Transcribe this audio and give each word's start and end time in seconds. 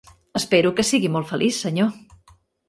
Espero 0.39 0.71
que 0.79 0.85
sigui 0.91 1.11
molt 1.17 1.29
feliç, 1.33 1.61
senyor. 1.67 1.93